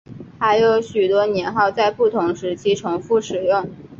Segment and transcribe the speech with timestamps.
[0.39, 3.69] 还有许多年号在不同时期重复使用。